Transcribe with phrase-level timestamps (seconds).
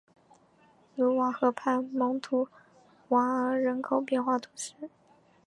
[0.95, 2.47] 卢瓦河畔蒙图
[3.09, 4.73] 瓦尔人口变化图示